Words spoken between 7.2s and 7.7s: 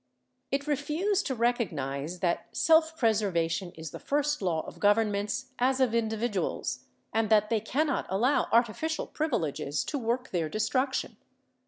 that they